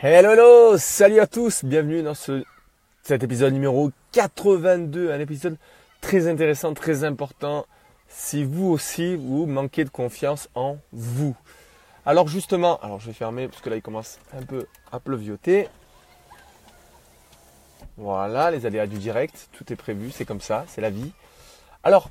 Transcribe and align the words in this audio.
Hello, 0.00 0.30
hello, 0.30 0.78
salut 0.78 1.18
à 1.18 1.26
tous, 1.26 1.64
bienvenue 1.64 2.04
dans 2.04 2.14
ce, 2.14 2.44
cet 3.02 3.24
épisode 3.24 3.52
numéro 3.52 3.90
82, 4.12 5.10
un 5.10 5.18
épisode 5.18 5.56
très 6.00 6.28
intéressant, 6.28 6.72
très 6.72 7.02
important, 7.02 7.66
si 8.06 8.44
vous 8.44 8.68
aussi 8.68 9.16
vous 9.16 9.46
manquez 9.46 9.82
de 9.82 9.90
confiance 9.90 10.50
en 10.54 10.76
vous. 10.92 11.34
Alors 12.06 12.28
justement, 12.28 12.78
alors 12.78 13.00
je 13.00 13.08
vais 13.08 13.12
fermer 13.12 13.48
parce 13.48 13.60
que 13.60 13.70
là 13.70 13.74
il 13.74 13.82
commence 13.82 14.20
un 14.38 14.44
peu 14.44 14.66
à 14.92 15.00
pleuvioter. 15.00 15.66
Voilà, 17.96 18.52
les 18.52 18.66
aléas 18.66 18.86
du 18.86 18.98
direct, 18.98 19.48
tout 19.50 19.72
est 19.72 19.76
prévu, 19.76 20.12
c'est 20.12 20.24
comme 20.24 20.40
ça, 20.40 20.64
c'est 20.68 20.80
la 20.80 20.90
vie. 20.90 21.10
Alors, 21.82 22.08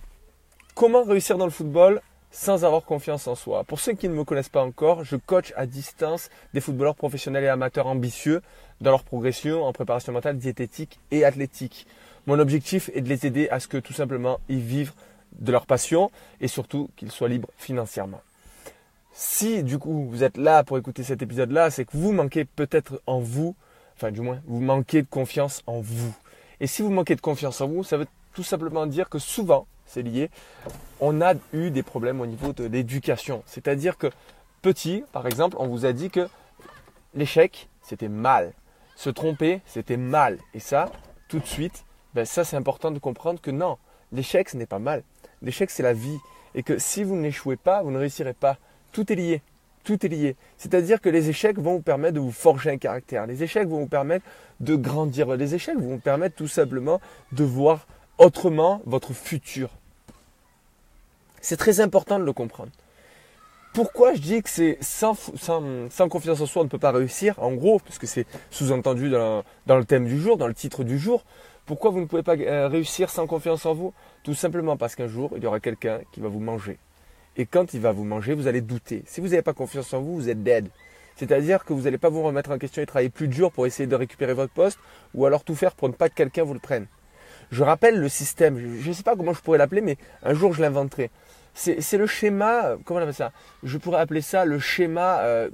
comment 0.75 1.04
réussir 1.04 1.38
dans 1.38 1.45
le 1.45 1.51
football? 1.51 2.01
Sans 2.31 2.65
avoir 2.65 2.83
confiance 2.83 3.27
en 3.27 3.35
soi. 3.35 3.63
Pour 3.63 3.79
ceux 3.79 3.93
qui 3.93 4.09
ne 4.09 4.13
me 4.13 4.23
connaissent 4.23 4.49
pas 4.49 4.63
encore, 4.63 5.03
je 5.03 5.15
coach 5.15 5.53
à 5.55 5.65
distance 5.65 6.29
des 6.53 6.61
footballeurs 6.61 6.95
professionnels 6.95 7.43
et 7.43 7.47
amateurs 7.47 7.87
ambitieux 7.87 8.41
dans 8.81 8.91
leur 8.91 9.04
progression 9.04 9.63
en 9.63 9.73
préparation 9.73 10.13
mentale, 10.13 10.37
diététique 10.37 10.99
et 11.11 11.25
athlétique. 11.25 11.87
Mon 12.25 12.39
objectif 12.39 12.89
est 12.93 13.01
de 13.01 13.09
les 13.09 13.25
aider 13.25 13.49
à 13.49 13.59
ce 13.59 13.68
que 13.68 13.77
tout 13.77 13.93
simplement 13.93 14.39
ils 14.49 14.59
vivent 14.59 14.93
de 15.39 15.51
leur 15.51 15.65
passion 15.65 16.11
et 16.41 16.47
surtout 16.47 16.89
qu'ils 16.95 17.11
soient 17.11 17.29
libres 17.29 17.49
financièrement. 17.57 18.21
Si 19.13 19.63
du 19.63 19.79
coup 19.79 20.07
vous 20.09 20.23
êtes 20.23 20.37
là 20.37 20.63
pour 20.63 20.77
écouter 20.77 21.04
cet 21.04 21.21
épisode-là, 21.21 21.71
c'est 21.71 21.85
que 21.85 21.96
vous 21.97 22.11
manquez 22.11 22.46
peut-être 22.46 23.01
en 23.07 23.19
vous, 23.19 23.55
enfin 23.96 24.11
du 24.11 24.21
moins 24.21 24.41
vous 24.46 24.59
manquez 24.59 25.01
de 25.01 25.07
confiance 25.07 25.63
en 25.65 25.79
vous. 25.79 26.13
Et 26.59 26.68
si 26.68 26.82
vous 26.82 26.91
manquez 26.91 27.15
de 27.15 27.21
confiance 27.21 27.61
en 27.61 27.68
vous, 27.68 27.83
ça 27.83 27.97
veut 27.97 28.07
tout 28.33 28.43
simplement 28.43 28.85
dire 28.85 29.09
que 29.09 29.19
souvent, 29.19 29.65
c'est 29.87 30.04
lié, 30.04 30.29
on 31.00 31.21
a 31.21 31.33
eu 31.54 31.71
des 31.71 31.83
problèmes 31.83 32.22
au 32.22 32.25
niveau 32.25 32.53
de 32.53 32.66
l'éducation. 32.66 33.44
C'est-à-dire 33.45 33.97
que 33.97 34.11
petit, 34.61 35.03
par 35.11 35.27
exemple, 35.27 35.58
on 35.59 35.67
vous 35.67 35.86
a 35.86 35.94
dit 35.94 36.09
que 36.09 36.27
l'échec, 37.13 37.69
c'était 37.81 38.09
mal. 38.09 38.53
Se 38.95 39.09
tromper, 39.09 39.61
c'était 39.66 39.97
mal. 39.97 40.39
Et 40.53 40.59
ça, 40.59 40.91
tout 41.30 41.39
de 41.39 41.45
suite, 41.45 41.85
ben 42.13 42.25
ça 42.25 42.43
c'est 42.43 42.55
important 42.55 42.91
de 42.91 42.99
comprendre 42.99 43.39
que 43.41 43.52
non, 43.52 43.77
l'échec, 44.11 44.49
ce 44.49 44.58
n'est 44.58 44.65
pas 44.65 44.80
mal. 44.80 45.03
L'échec, 45.41 45.69
c'est 45.69 45.83
la 45.83 45.93
vie. 45.93 46.17
Et 46.55 46.63
que 46.63 46.80
si 46.80 47.03
vous 47.03 47.15
n'échouez 47.15 47.58
pas, 47.58 47.83
vous 47.83 47.91
ne 47.91 47.99
réussirez 47.99 48.33
pas. 48.33 48.58
Tout 48.91 49.11
est 49.11 49.15
lié. 49.15 49.41
Tout 49.83 50.03
est 50.05 50.09
lié. 50.09 50.35
C'est-à-dire 50.58 50.99
que 50.99 51.09
les 51.09 51.30
échecs 51.30 51.59
vont 51.59 51.75
vous 51.75 51.81
permettre 51.81 52.15
de 52.15 52.19
vous 52.19 52.31
forger 52.31 52.71
un 52.71 52.77
caractère. 52.77 53.27
Les 53.27 53.43
échecs 53.43 53.67
vont 53.67 53.80
vous 53.80 53.88
permettre 53.88 54.25
de 54.59 54.75
grandir. 54.75 55.27
Les 55.35 55.53
échecs 55.53 55.77
vont 55.77 55.89
vous 55.89 55.99
permettre 55.99 56.35
tout 56.35 56.47
simplement 56.47 56.99
de 57.31 57.43
voir 57.43 57.88
autrement 58.17 58.81
votre 58.85 59.13
futur. 59.13 59.69
C'est 61.41 61.57
très 61.57 61.80
important 61.80 62.19
de 62.19 62.23
le 62.23 62.33
comprendre. 62.33 62.71
Pourquoi 63.73 64.16
je 64.16 64.21
dis 64.21 64.41
que 64.41 64.49
c'est 64.49 64.77
sans, 64.81 65.16
confiance 66.09 66.41
en 66.41 66.45
soi, 66.47 66.61
on 66.63 66.66
ne 66.66 66.69
peut 66.69 66.80
pas 66.80 66.91
réussir 66.91 67.35
En 67.38 67.53
gros, 67.53 67.80
parce 67.80 67.99
que 67.99 68.07
c'est 68.07 68.25
sous-entendu 68.49 69.09
dans, 69.11 69.43
le 69.67 69.85
thème 69.85 70.05
du 70.05 70.19
jour, 70.19 70.38
dans 70.38 70.47
le 70.47 70.55
titre 70.55 70.83
du 70.83 70.97
jour. 70.97 71.23
Pourquoi 71.67 71.91
vous 71.91 71.99
ne 71.99 72.05
pouvez 72.05 72.23
pas 72.23 72.35
euh, 72.38 72.67
réussir 72.67 73.09
sans 73.09 73.27
confiance 73.27 73.65
en 73.65 73.75
vous? 73.75 73.93
Tout 74.23 74.33
simplement 74.33 74.77
parce 74.77 74.95
qu'un 74.95 75.08
jour, 75.08 75.31
il 75.35 75.43
y 75.43 75.45
aura 75.45 75.59
quelqu'un 75.59 75.99
qui 76.11 76.21
va 76.21 76.27
vous 76.27 76.39
manger. 76.39 76.80
Et 77.35 77.45
quand 77.45 77.75
il 77.75 77.81
va 77.81 77.91
vous 77.91 78.03
manger, 78.03 78.33
vous 78.33 78.47
allez 78.47 78.61
douter. 78.61 79.03
Si 79.05 79.21
vous 79.21 79.27
n'avez 79.27 79.43
pas 79.43 79.53
confiance 79.53 79.93
en 79.93 80.02
vous, 80.02 80.15
vous 80.15 80.30
êtes 80.30 80.41
dead. 80.41 80.69
C'est-à-dire 81.15 81.63
que 81.63 81.73
vous 81.73 81.81
n'allez 81.81 81.99
pas 81.99 82.09
vous 82.09 82.23
remettre 82.23 82.52
en 82.52 82.58
question 82.58 82.81
et 82.81 82.85
travailler 82.85 83.09
plus 83.09 83.27
dur 83.27 83.52
pour 83.52 83.67
essayer 83.67 83.85
de 83.85 83.95
récupérer 83.95 84.33
votre 84.33 84.53
poste, 84.53 84.80
ou 85.13 85.25
alors 85.25 85.43
tout 85.43 85.55
faire 85.55 85.75
pour 85.75 85.88
ne 85.88 85.93
pas 85.93 86.09
que 86.09 86.15
quelqu'un 86.15 86.43
vous 86.43 86.53
le 86.55 86.59
prenne. 86.59 86.88
Je 87.51 87.63
rappelle 87.63 87.99
le 87.99 88.09
système, 88.09 88.57
je 88.57 88.87
ne 88.87 88.93
sais 88.93 89.03
pas 89.03 89.15
comment 89.15 89.33
je 89.33 89.41
pourrais 89.41 89.57
l'appeler, 89.57 89.81
mais 89.81 89.97
un 90.23 90.33
jour 90.33 90.53
je 90.53 90.61
l'inventerai. 90.61 91.09
C'est 91.53 91.97
le 91.97 92.05
schéma, 92.05 92.75
comment 92.85 92.99
on 92.99 93.03
appelle 93.03 93.15
ça? 93.15 93.31
Je 93.63 93.77
pourrais 93.77 93.99
appeler 93.99 94.21
ça 94.21 94.45
le 94.45 94.59
schéma 94.59 95.21
euh, 95.21 95.49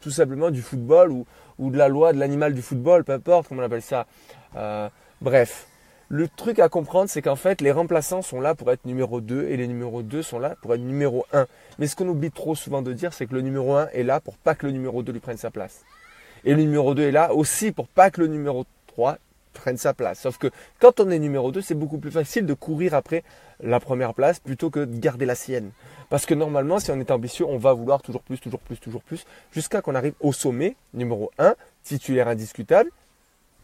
tout 0.00 0.10
simplement 0.10 0.50
du 0.50 0.62
football 0.62 1.12
ou, 1.12 1.26
ou 1.58 1.70
de 1.70 1.78
la 1.78 1.88
loi 1.88 2.12
de 2.12 2.18
l'animal 2.18 2.54
du 2.54 2.62
football, 2.62 3.04
peu 3.04 3.12
importe 3.12 3.48
comment 3.48 3.62
on 3.62 3.64
appelle 3.64 3.82
ça. 3.82 4.06
Euh, 4.56 4.88
bref, 5.20 5.68
le 6.08 6.26
truc 6.26 6.58
à 6.58 6.68
comprendre, 6.68 7.08
c'est 7.08 7.22
qu'en 7.22 7.36
fait, 7.36 7.60
les 7.60 7.70
remplaçants 7.70 8.22
sont 8.22 8.40
là 8.40 8.56
pour 8.56 8.72
être 8.72 8.84
numéro 8.84 9.20
2 9.20 9.46
et 9.48 9.56
les 9.56 9.68
numéros 9.68 10.02
2 10.02 10.22
sont 10.22 10.40
là 10.40 10.56
pour 10.60 10.74
être 10.74 10.80
numéro 10.80 11.24
1. 11.32 11.46
Mais 11.78 11.86
ce 11.86 11.94
qu'on 11.94 12.08
oublie 12.08 12.32
trop 12.32 12.56
souvent 12.56 12.82
de 12.82 12.92
dire, 12.92 13.12
c'est 13.12 13.26
que 13.26 13.34
le 13.34 13.42
numéro 13.42 13.76
1 13.76 13.90
est 13.92 14.02
là 14.02 14.18
pour 14.18 14.36
pas 14.36 14.56
que 14.56 14.66
le 14.66 14.72
numéro 14.72 15.04
2 15.04 15.12
lui 15.12 15.20
prenne 15.20 15.36
sa 15.36 15.52
place. 15.52 15.84
Et 16.44 16.54
le 16.54 16.62
numéro 16.62 16.94
2 16.94 17.02
est 17.04 17.12
là 17.12 17.32
aussi 17.32 17.70
pour 17.70 17.86
pas 17.86 18.10
que 18.10 18.22
le 18.22 18.26
numéro 18.26 18.64
3 18.88 19.18
prenne 19.52 19.76
sa 19.76 19.94
place. 19.94 20.20
Sauf 20.20 20.38
que 20.38 20.48
quand 20.78 21.00
on 21.00 21.10
est 21.10 21.18
numéro 21.18 21.50
2, 21.52 21.60
c'est 21.60 21.74
beaucoup 21.74 21.98
plus 21.98 22.10
facile 22.10 22.46
de 22.46 22.54
courir 22.54 22.94
après 22.94 23.22
la 23.62 23.80
première 23.80 24.14
place 24.14 24.40
plutôt 24.40 24.70
que 24.70 24.80
de 24.80 24.98
garder 24.98 25.26
la 25.26 25.34
sienne. 25.34 25.70
Parce 26.08 26.26
que 26.26 26.34
normalement, 26.34 26.80
si 26.80 26.90
on 26.90 26.98
est 26.98 27.10
ambitieux, 27.10 27.46
on 27.46 27.58
va 27.58 27.72
vouloir 27.72 28.02
toujours 28.02 28.22
plus, 28.22 28.40
toujours 28.40 28.60
plus, 28.60 28.78
toujours 28.78 29.02
plus, 29.02 29.24
jusqu'à 29.52 29.80
qu'on 29.80 29.94
arrive 29.94 30.14
au 30.20 30.32
sommet, 30.32 30.76
numéro 30.94 31.30
1, 31.38 31.54
titulaire 31.84 32.28
indiscutable, 32.28 32.90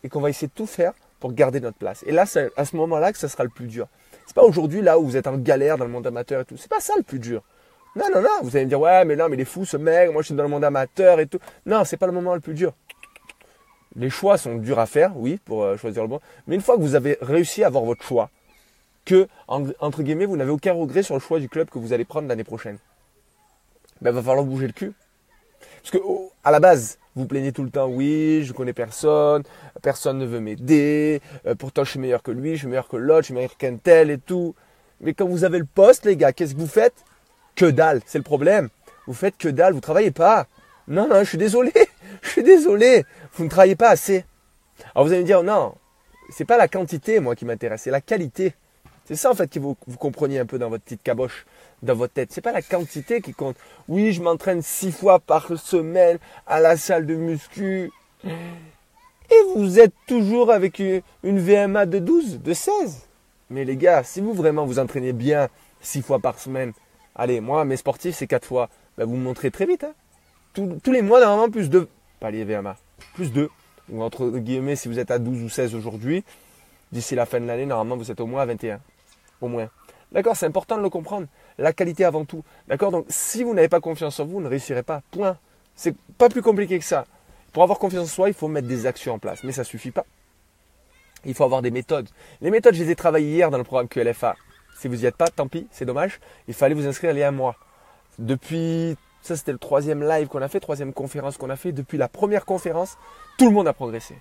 et 0.04 0.08
qu'on 0.08 0.20
va 0.20 0.30
essayer 0.30 0.48
de 0.48 0.52
tout 0.52 0.66
faire 0.66 0.92
pour 1.18 1.32
garder 1.32 1.60
notre 1.60 1.78
place. 1.78 2.04
Et 2.06 2.12
là, 2.12 2.26
c'est 2.26 2.50
à 2.56 2.64
ce 2.64 2.76
moment-là 2.76 3.12
que 3.12 3.18
ça 3.18 3.28
sera 3.28 3.42
le 3.42 3.50
plus 3.50 3.66
dur. 3.66 3.88
C'est 4.26 4.34
pas 4.34 4.44
aujourd'hui 4.44 4.82
là 4.82 4.98
où 4.98 5.04
vous 5.04 5.16
êtes 5.16 5.26
en 5.26 5.36
galère 5.36 5.78
dans 5.78 5.84
le 5.84 5.90
monde 5.90 6.06
amateur 6.06 6.40
et 6.40 6.44
tout. 6.44 6.56
C'est 6.56 6.70
pas 6.70 6.80
ça 6.80 6.94
le 6.96 7.02
plus 7.02 7.18
dur. 7.18 7.42
Non, 7.96 8.04
non, 8.14 8.20
non. 8.20 8.28
Vous 8.42 8.54
allez 8.54 8.66
me 8.66 8.68
dire, 8.68 8.80
ouais, 8.80 9.04
mais 9.04 9.16
non, 9.16 9.28
mais 9.28 9.36
il 9.36 9.40
est 9.40 9.46
fou 9.46 9.64
ce 9.64 9.76
moi 9.78 10.20
je 10.20 10.26
suis 10.26 10.34
dans 10.34 10.42
le 10.42 10.48
monde 10.48 10.64
amateur 10.64 11.18
et 11.18 11.26
tout. 11.26 11.38
Non, 11.64 11.84
c'est 11.84 11.96
pas 11.96 12.06
le 12.06 12.12
moment 12.12 12.34
le 12.34 12.40
plus 12.40 12.54
dur. 12.54 12.74
Les 13.96 14.10
choix 14.10 14.36
sont 14.36 14.56
durs 14.56 14.78
à 14.78 14.86
faire, 14.86 15.16
oui, 15.16 15.40
pour 15.44 15.64
euh, 15.64 15.76
choisir 15.76 16.02
le 16.02 16.08
bon. 16.08 16.20
Mais 16.46 16.54
une 16.54 16.60
fois 16.60 16.76
que 16.76 16.82
vous 16.82 16.94
avez 16.94 17.16
réussi 17.20 17.64
à 17.64 17.68
avoir 17.68 17.84
votre 17.84 18.04
choix, 18.04 18.30
que, 19.04 19.26
entre 19.48 20.02
guillemets, 20.02 20.26
vous 20.26 20.36
n'avez 20.36 20.50
aucun 20.50 20.72
regret 20.72 21.02
sur 21.02 21.14
le 21.14 21.20
choix 21.20 21.38
du 21.38 21.48
club 21.48 21.70
que 21.70 21.78
vous 21.78 21.92
allez 21.92 22.04
prendre 22.04 22.28
l'année 22.28 22.44
prochaine, 22.44 22.78
ben, 24.02 24.10
va 24.10 24.22
falloir 24.22 24.44
bouger 24.44 24.66
le 24.66 24.72
cul. 24.72 24.92
Parce 25.82 25.92
que, 25.92 25.98
à 26.44 26.50
la 26.50 26.60
base, 26.60 26.98
vous 27.14 27.26
plaignez 27.26 27.52
tout 27.52 27.62
le 27.62 27.70
temps, 27.70 27.86
oui, 27.86 28.44
je 28.44 28.52
connais 28.52 28.72
personne, 28.72 29.44
personne 29.80 30.18
ne 30.18 30.26
veut 30.26 30.40
m'aider, 30.40 31.22
euh, 31.46 31.54
pourtant 31.54 31.84
je 31.84 31.90
suis 31.90 32.00
meilleur 32.00 32.22
que 32.22 32.32
lui, 32.32 32.54
je 32.54 32.58
suis 32.58 32.66
meilleur 32.68 32.88
que 32.88 32.96
l'autre, 32.96 33.22
je 33.22 33.26
suis 33.26 33.34
meilleur 33.34 33.56
qu'un 33.56 33.76
tel 33.76 34.10
et 34.10 34.18
tout. 34.18 34.54
Mais 35.00 35.14
quand 35.14 35.26
vous 35.26 35.44
avez 35.44 35.58
le 35.58 35.64
poste, 35.64 36.04
les 36.04 36.16
gars, 36.16 36.32
qu'est-ce 36.32 36.54
que 36.54 36.60
vous 36.60 36.66
faites? 36.66 37.04
Que 37.54 37.66
dalle, 37.66 38.00
c'est 38.04 38.18
le 38.18 38.24
problème. 38.24 38.68
Vous 39.06 39.14
faites 39.14 39.38
que 39.38 39.48
dalle, 39.48 39.72
vous 39.72 39.80
travaillez 39.80 40.10
pas. 40.10 40.46
Non, 40.88 41.08
non, 41.08 41.20
je 41.20 41.28
suis 41.28 41.38
désolé. 41.38 41.72
Suis 42.36 42.42
désolé, 42.42 43.06
vous 43.32 43.44
ne 43.44 43.48
travaillez 43.48 43.76
pas 43.76 43.88
assez. 43.88 44.26
Alors 44.94 45.06
vous 45.06 45.12
allez 45.14 45.22
me 45.22 45.26
dire, 45.26 45.42
non, 45.42 45.74
c'est 46.28 46.44
pas 46.44 46.58
la 46.58 46.68
quantité, 46.68 47.18
moi, 47.18 47.34
qui 47.34 47.46
m'intéresse, 47.46 47.80
c'est 47.84 47.90
la 47.90 48.02
qualité. 48.02 48.52
C'est 49.06 49.16
ça, 49.16 49.30
en 49.30 49.34
fait, 49.34 49.50
que 49.50 49.58
vous, 49.58 49.74
vous 49.86 49.96
compreniez 49.96 50.38
un 50.38 50.44
peu 50.44 50.58
dans 50.58 50.68
votre 50.68 50.84
petite 50.84 51.02
caboche, 51.02 51.46
dans 51.82 51.94
votre 51.94 52.12
tête. 52.12 52.32
C'est 52.32 52.42
pas 52.42 52.52
la 52.52 52.60
quantité 52.60 53.22
qui 53.22 53.32
compte. 53.32 53.56
Oui, 53.88 54.12
je 54.12 54.20
m'entraîne 54.20 54.60
six 54.60 54.92
fois 54.92 55.18
par 55.18 55.48
semaine 55.58 56.18
à 56.46 56.60
la 56.60 56.76
salle 56.76 57.06
de 57.06 57.14
muscu. 57.14 57.90
Et 58.22 59.54
vous 59.54 59.80
êtes 59.80 59.94
toujours 60.06 60.52
avec 60.52 60.78
une 60.78 61.40
VMA 61.40 61.86
de 61.86 62.00
12, 62.00 62.42
de 62.42 62.52
16. 62.52 63.08
Mais 63.48 63.64
les 63.64 63.78
gars, 63.78 64.02
si 64.02 64.20
vous 64.20 64.34
vraiment 64.34 64.66
vous 64.66 64.78
entraînez 64.78 65.14
bien 65.14 65.48
six 65.80 66.02
fois 66.02 66.18
par 66.18 66.38
semaine, 66.38 66.74
allez, 67.14 67.40
moi, 67.40 67.64
mes 67.64 67.78
sportifs, 67.78 68.16
c'est 68.16 68.26
quatre 68.26 68.46
fois. 68.46 68.68
Ben, 68.98 69.06
vous 69.06 69.16
me 69.16 69.24
montrez 69.24 69.50
très 69.50 69.64
vite. 69.64 69.84
Hein. 69.84 69.94
Tous 70.52 70.92
les 70.92 71.00
mois, 71.00 71.20
normalement, 71.20 71.50
plus 71.50 71.70
de 71.70 71.88
pas 72.20 72.30
les 72.30 72.44
VMA, 72.44 72.76
plus 73.14 73.32
2. 73.32 73.48
Ou 73.90 74.02
entre 74.02 74.28
guillemets, 74.38 74.76
si 74.76 74.88
vous 74.88 74.98
êtes 74.98 75.10
à 75.10 75.18
12 75.18 75.42
ou 75.42 75.48
16 75.48 75.74
aujourd'hui, 75.74 76.24
d'ici 76.92 77.14
la 77.14 77.26
fin 77.26 77.40
de 77.40 77.46
l'année, 77.46 77.66
normalement, 77.66 77.96
vous 77.96 78.10
êtes 78.10 78.20
au 78.20 78.26
moins 78.26 78.42
à 78.42 78.46
21. 78.46 78.80
Au 79.40 79.48
moins. 79.48 79.68
D'accord 80.12 80.36
C'est 80.36 80.46
important 80.46 80.76
de 80.76 80.82
le 80.82 80.90
comprendre. 80.90 81.26
La 81.58 81.72
qualité 81.72 82.04
avant 82.04 82.24
tout. 82.24 82.42
D'accord 82.68 82.90
Donc, 82.90 83.06
si 83.08 83.42
vous 83.42 83.54
n'avez 83.54 83.68
pas 83.68 83.80
confiance 83.80 84.18
en 84.20 84.24
vous, 84.24 84.34
vous 84.34 84.40
ne 84.40 84.48
réussirez 84.48 84.82
pas. 84.82 85.02
Point. 85.10 85.36
C'est 85.74 85.94
pas 86.18 86.28
plus 86.28 86.42
compliqué 86.42 86.78
que 86.78 86.84
ça. 86.84 87.06
Pour 87.52 87.62
avoir 87.62 87.78
confiance 87.78 88.04
en 88.04 88.12
soi, 88.12 88.28
il 88.28 88.34
faut 88.34 88.48
mettre 88.48 88.68
des 88.68 88.86
actions 88.86 89.14
en 89.14 89.18
place. 89.18 89.44
Mais 89.44 89.52
ça 89.52 89.62
ne 89.62 89.66
suffit 89.66 89.90
pas. 89.90 90.04
Il 91.24 91.34
faut 91.34 91.44
avoir 91.44 91.62
des 91.62 91.70
méthodes. 91.70 92.08
Les 92.40 92.50
méthodes, 92.50 92.74
je 92.74 92.82
les 92.82 92.90
ai 92.90 92.96
travaillées 92.96 93.30
hier 93.30 93.50
dans 93.50 93.58
le 93.58 93.64
programme 93.64 93.88
QLFA. 93.88 94.36
Si 94.78 94.88
vous 94.88 94.96
n'y 94.96 95.06
êtes 95.06 95.16
pas, 95.16 95.28
tant 95.28 95.48
pis, 95.48 95.66
c'est 95.70 95.84
dommage. 95.84 96.20
Il 96.48 96.54
fallait 96.54 96.74
vous 96.74 96.86
inscrire 96.86 97.12
il 97.12 97.18
y 97.18 97.22
a 97.22 97.28
un 97.28 97.32
mois. 97.32 97.56
Depuis 98.18 98.96
ça, 99.26 99.36
c'était 99.36 99.52
le 99.52 99.58
troisième 99.58 100.06
live 100.06 100.28
qu'on 100.28 100.42
a 100.42 100.48
fait, 100.48 100.60
troisième 100.60 100.92
conférence 100.92 101.36
qu'on 101.36 101.50
a 101.50 101.56
fait. 101.56 101.72
Depuis 101.72 101.98
la 101.98 102.08
première 102.08 102.44
conférence, 102.44 102.96
tout 103.38 103.46
le 103.46 103.52
monde 103.52 103.68
a 103.68 103.72
progressé. 103.72 104.16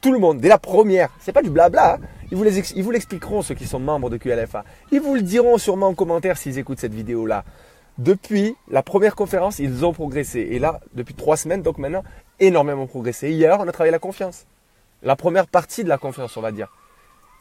Tout 0.00 0.12
le 0.12 0.18
monde, 0.18 0.40
dès 0.40 0.48
la 0.48 0.58
première. 0.58 1.10
C'est 1.20 1.32
pas 1.32 1.42
du 1.42 1.50
blabla. 1.50 1.94
Hein. 1.94 1.98
Ils, 2.30 2.36
vous 2.36 2.90
l'expliqueront, 2.90 3.42
ceux 3.42 3.54
qui 3.54 3.66
sont 3.66 3.78
membres 3.78 4.08
de 4.10 4.16
QLFA. 4.16 4.64
Ils 4.92 5.00
vous 5.00 5.14
le 5.14 5.22
diront 5.22 5.58
sûrement 5.58 5.88
en 5.88 5.94
commentaire 5.94 6.38
s'ils 6.38 6.58
écoutent 6.58 6.80
cette 6.80 6.94
vidéo-là. 6.94 7.44
Depuis 7.98 8.56
la 8.68 8.82
première 8.82 9.14
conférence, 9.14 9.58
ils 9.58 9.84
ont 9.84 9.92
progressé. 9.92 10.40
Et 10.40 10.58
là, 10.58 10.80
depuis 10.94 11.14
trois 11.14 11.36
semaines, 11.36 11.62
donc 11.62 11.78
maintenant, 11.78 12.02
énormément 12.38 12.86
progressé. 12.86 13.30
Hier, 13.30 13.58
on 13.60 13.68
a 13.68 13.72
travaillé 13.72 13.92
la 13.92 13.98
confiance. 13.98 14.46
La 15.02 15.16
première 15.16 15.46
partie 15.46 15.84
de 15.84 15.88
la 15.88 15.98
confiance, 15.98 16.36
on 16.36 16.40
va 16.40 16.50
dire. 16.50 16.68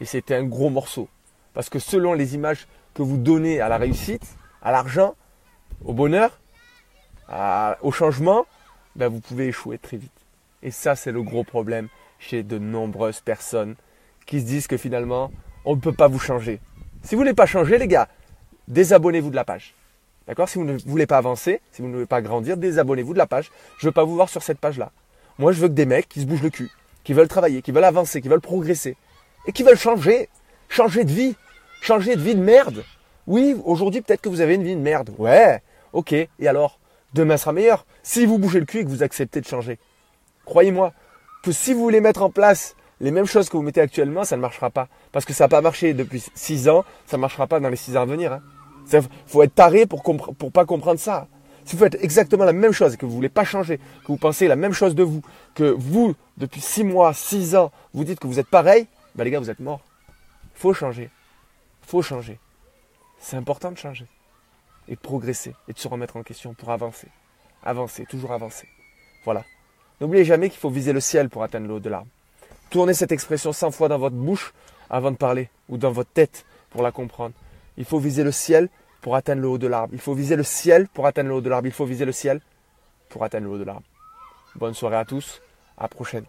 Et 0.02 0.06
c'était 0.06 0.36
un 0.36 0.44
gros 0.44 0.70
morceau. 0.70 1.08
Parce 1.54 1.70
que 1.70 1.80
selon 1.80 2.14
les 2.14 2.36
images 2.36 2.68
que 2.94 3.02
vous 3.02 3.18
donnez 3.18 3.62
à 3.62 3.70
la 3.70 3.78
réussite, 3.78 4.24
à 4.62 4.72
l'argent, 4.72 5.16
au 5.86 5.94
bonheur, 5.94 6.39
au 7.82 7.92
changement, 7.92 8.46
ben 8.96 9.08
vous 9.08 9.20
pouvez 9.20 9.48
échouer 9.48 9.78
très 9.78 9.98
vite. 9.98 10.12
Et 10.64 10.72
ça, 10.72 10.96
c'est 10.96 11.12
le 11.12 11.22
gros 11.24 11.44
problème 11.44 11.88
chez 12.20 12.44
de 12.44 12.58
nombreuses 12.58 13.22
personnes 13.22 13.76
qui 14.26 14.42
se 14.42 14.46
disent 14.46 14.68
que 14.68 14.78
finalement, 14.78 15.32
on 15.66 15.76
ne 15.76 15.80
peut 15.82 15.94
pas 15.94 16.08
vous 16.08 16.20
changer. 16.20 16.60
Si 17.04 17.16
vous 17.16 17.22
ne 17.22 17.28
voulez 17.28 17.36
pas 17.36 17.46
changer, 17.46 17.78
les 17.78 17.88
gars, 17.88 18.08
désabonnez-vous 18.68 19.30
de 19.30 19.36
la 19.36 19.46
page. 19.46 19.74
D'accord? 20.28 20.50
Si 20.50 20.58
vous 20.58 20.66
ne 20.66 20.78
voulez 20.86 21.08
pas 21.08 21.18
avancer, 21.18 21.62
si 21.72 21.82
vous 21.82 21.88
ne 21.88 21.94
voulez 21.94 22.06
pas 22.06 22.22
grandir, 22.22 22.58
désabonnez-vous 22.58 23.14
de 23.14 23.18
la 23.18 23.28
page. 23.28 23.52
Je 23.78 23.86
ne 23.86 23.90
veux 23.90 23.94
pas 23.94 24.04
vous 24.04 24.16
voir 24.16 24.30
sur 24.30 24.44
cette 24.44 24.60
page-là. 24.60 24.92
Moi, 25.38 25.54
je 25.54 25.62
veux 25.62 25.68
que 25.68 25.74
des 25.74 25.86
mecs 25.86 26.10
qui 26.10 26.22
se 26.22 26.26
bougent 26.26 26.44
le 26.44 26.50
cul, 26.50 26.70
qui 27.04 27.14
veulent 27.14 27.28
travailler, 27.28 27.62
qui 27.62 27.72
veulent 27.72 27.84
avancer, 27.86 28.22
qui 28.22 28.28
veulent 28.28 28.42
progresser 28.42 28.98
et 29.48 29.52
qui 29.52 29.64
veulent 29.64 29.78
changer, 29.78 30.30
changer 30.68 31.06
de 31.06 31.12
vie, 31.12 31.36
changer 31.82 32.16
de 32.16 32.22
vie 32.22 32.36
de 32.36 32.42
merde. 32.42 32.84
Oui, 33.26 33.56
aujourd'hui, 33.64 34.02
peut-être 34.02 34.22
que 34.22 34.30
vous 34.30 34.42
avez 34.42 34.56
une 34.56 34.64
vie 34.64 34.76
de 34.76 34.82
merde. 34.82 35.12
Ouais, 35.18 35.62
ok. 35.94 36.14
Et 36.14 36.48
alors, 36.48 36.79
demain 37.14 37.38
sera 37.38 37.54
meilleur 37.54 37.86
si 38.04 38.26
vous 38.26 38.38
bougez 38.38 38.60
le 38.60 38.66
cul 38.66 38.80
et 38.80 38.84
que 38.84 38.90
vous 38.90 39.04
acceptez 39.04 39.42
de 39.42 39.46
changer. 39.46 39.80
Croyez-moi 40.46 40.94
que 41.44 41.52
si 41.52 41.74
vous 41.74 41.82
voulez 41.82 42.02
mettre 42.02 42.22
en 42.22 42.30
place 42.30 42.76
les 43.02 43.12
mêmes 43.12 43.26
choses 43.26 43.50
que 43.50 43.58
vous 43.58 43.64
mettez 43.64 43.82
actuellement, 43.82 44.24
ça 44.24 44.36
ne 44.36 44.42
marchera 44.42 44.70
pas. 44.70 44.88
Parce 45.12 45.26
que 45.26 45.34
ça 45.34 45.46
n'a 45.46 45.48
pas 45.48 45.62
marché 45.62 45.94
depuis 45.94 46.26
6 46.36 46.70
ans, 46.70 46.84
ça 47.06 47.18
ne 47.18 47.22
marchera 47.22 47.48
pas 47.48 47.60
dans 47.60 47.70
les 47.70 47.76
6 47.76 47.98
ans 47.98 48.02
à 48.02 48.06
venir. 48.06 48.40
Il 48.92 48.98
hein. 48.98 49.02
faut 49.28 49.44
être 49.44 49.56
taré 49.56 49.86
pour 49.86 50.04
ne 50.08 50.50
pas 50.50 50.66
comprendre 50.66 51.00
ça. 51.00 51.28
Si 51.66 51.76
vous 51.76 51.84
faites 51.84 52.04
exactement 52.04 52.46
la 52.46 52.54
même 52.54 52.72
chose 52.72 52.96
et 52.96 52.98
que 52.98 53.06
vous 53.06 53.12
ne 53.12 53.16
voulez 53.16 53.30
pas 53.30 53.44
changer, 53.44 53.78
que 53.78 54.08
vous 54.08 54.18
pensez 54.18 54.48
la 54.48 54.56
même 54.56 54.74
chose 54.74 54.96
de 54.96 55.04
vous, 55.04 55.22
que 55.54 55.64
vous, 55.64 56.16
depuis 56.38 56.62
6 56.62 56.84
mois, 56.84 57.14
6 57.14 57.56
ans, 57.56 57.72
vous 57.94 58.04
dites 58.04 58.20
que 58.20 58.28
vous 58.28 58.40
êtes 58.40 58.48
pareil, 58.48 58.88
bah 59.16 59.24
les 59.24 59.32
gars, 59.32 59.40
vous 59.40 59.52
êtes 59.52 59.60
morts. 59.60 59.82
faut 60.56 60.74
changer. 60.74 61.10
faut 61.84 62.02
changer. 62.02 62.40
C'est 63.20 63.38
important 63.38 63.72
de 63.72 63.78
changer. 63.78 64.08
Et 64.90 64.98
progresser. 64.98 65.56
Et 65.70 65.74
de 65.74 65.80
se 65.80 65.88
remettre 65.88 66.18
en 66.18 66.24
question 66.24 66.54
pour 66.54 66.72
avancer. 66.72 67.08
Avancer, 67.64 68.06
toujours 68.06 68.34
avancer. 68.34 68.68
Voilà. 69.24 69.46
N'oubliez 70.02 70.26
jamais 70.26 70.50
qu'il 70.50 70.60
faut 70.60 70.70
viser 70.70 70.92
le 70.92 71.00
ciel 71.00 71.30
pour 71.30 71.44
atteindre 71.44 71.68
le 71.68 71.76
haut 71.76 71.80
de 71.80 71.90
l'arbre. 71.90 72.08
Tournez 72.70 72.94
cette 72.94 73.12
expression 73.12 73.54
100 73.54 73.72
fois 73.72 73.88
dans 73.88 73.98
votre 73.98 74.16
bouche 74.16 74.54
avant 74.90 75.12
de 75.12 75.18
parler 75.18 75.50
ou 75.70 75.78
dans 75.78 75.92
votre 75.92 76.12
tête 76.12 76.46
pour 76.70 76.82
la 76.82 76.92
comprendre. 76.92 77.34
Il 77.78 77.86
faut 77.86 78.00
viser 78.00 78.24
le 78.24 78.32
ciel 78.32 78.70
pour 79.02 79.16
atteindre 79.16 79.42
le 79.42 79.48
haut 79.48 79.58
de 79.58 79.68
l'arbre. 79.68 79.94
Il 79.94 80.00
faut 80.00 80.14
viser 80.14 80.36
le 80.36 80.44
ciel 80.44 80.88
pour 80.90 81.06
atteindre 81.06 81.30
le 81.30 81.36
haut 81.36 81.42
de 81.42 81.50
l'arbre. 81.50 81.68
Il 81.68 81.74
faut 81.74 81.86
viser 81.86 82.06
le 82.06 82.12
ciel 82.12 82.42
pour 83.10 83.24
atteindre 83.24 83.46
le 83.46 83.52
haut 83.52 83.58
de 83.58 83.64
l'arbre. 83.64 83.86
Bonne 84.56 84.74
soirée 84.74 84.98
à 84.98 85.06
tous. 85.06 85.42
À 85.78 85.88
prochaine. 85.88 86.26